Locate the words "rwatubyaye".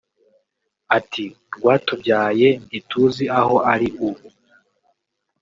1.55-2.47